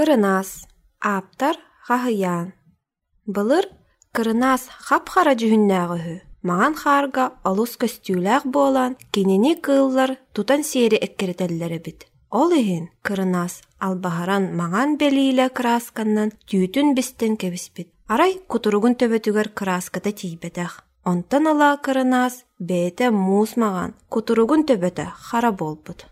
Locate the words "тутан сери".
10.32-10.96